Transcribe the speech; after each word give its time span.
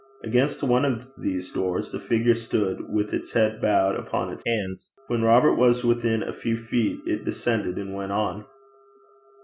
Against 0.23 0.63
one 0.63 0.83
of 0.83 1.11
these 1.15 1.51
doors 1.53 1.91
the 1.91 1.99
figure 1.99 2.33
stood 2.33 2.89
with 2.91 3.13
its 3.13 3.33
head 3.33 3.61
bowed 3.61 3.95
upon 3.95 4.31
its 4.33 4.41
hands. 4.47 4.93
When 5.05 5.21
Robert 5.21 5.53
was 5.53 5.83
within 5.85 6.23
a 6.23 6.33
few 6.33 6.57
feet, 6.57 7.01
it 7.05 7.23
descended 7.23 7.77
and 7.77 7.93
went 7.93 8.11
on. 8.11 8.45